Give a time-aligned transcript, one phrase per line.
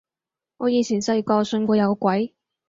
[0.57, 2.33] 我以前細個信過有鬼